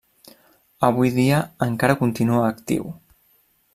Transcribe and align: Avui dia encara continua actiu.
Avui 0.87 1.09
dia 1.17 1.39
encara 1.67 1.99
continua 2.01 2.47
actiu. 2.51 2.83